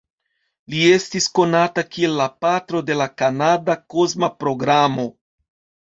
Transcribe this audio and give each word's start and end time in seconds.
Li 0.73 0.79
estis 0.93 1.27
konata 1.41 1.85
kiel 1.91 2.17
la 2.23 2.27
"Patro 2.47 2.83
de 2.91 2.99
la 3.05 3.09
Kanada 3.23 3.79
Kosma 3.95 4.35
Programo". 4.43 5.11